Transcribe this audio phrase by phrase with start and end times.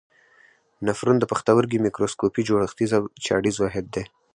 [0.87, 4.03] نفرون د پښتورګي میکروسکوپي جوړښتیز او چاڼیز واحد دی.